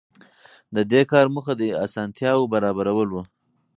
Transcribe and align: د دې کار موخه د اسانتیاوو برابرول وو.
د 0.75 0.77
دې 0.91 1.01
کار 1.11 1.25
موخه 1.33 1.53
د 1.57 1.63
اسانتیاوو 1.85 2.49
برابرول 2.53 3.09
وو. 3.11 3.23